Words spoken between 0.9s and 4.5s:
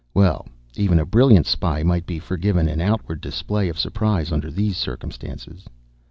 a brilliant spy might be forgiven an outward display of surprise under